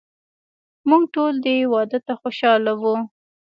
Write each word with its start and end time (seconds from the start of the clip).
موږ 0.89 1.03
ټول 1.15 1.33
دې 1.45 1.57
واده 1.73 1.99
ته 2.05 2.13
خوشحاله 2.21 2.73
وو. 2.81 2.95